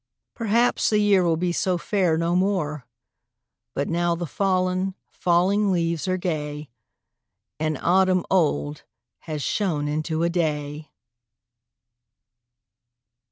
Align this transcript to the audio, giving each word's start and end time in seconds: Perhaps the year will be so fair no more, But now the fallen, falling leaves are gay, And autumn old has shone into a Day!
Perhaps 0.33 0.89
the 0.89 0.97
year 0.97 1.23
will 1.23 1.37
be 1.37 1.51
so 1.51 1.77
fair 1.77 2.17
no 2.17 2.35
more, 2.35 2.87
But 3.75 3.87
now 3.87 4.15
the 4.15 4.25
fallen, 4.25 4.95
falling 5.11 5.71
leaves 5.71 6.07
are 6.07 6.17
gay, 6.17 6.71
And 7.59 7.77
autumn 7.79 8.25
old 8.31 8.81
has 9.19 9.43
shone 9.43 9.87
into 9.87 10.23
a 10.23 10.29
Day! 10.31 10.89